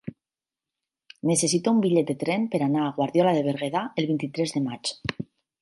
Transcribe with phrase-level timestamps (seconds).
[1.31, 4.97] Necessito un bitllet de tren per anar a Guardiola de Berguedà el vint-i-tres de maig.